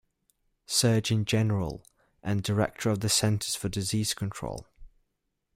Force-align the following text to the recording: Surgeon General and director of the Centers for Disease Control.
Surgeon 0.65 1.25
General 1.25 1.85
and 2.23 2.41
director 2.41 2.89
of 2.89 3.01
the 3.01 3.07
Centers 3.07 3.55
for 3.55 3.69
Disease 3.69 4.15
Control. 4.15 4.65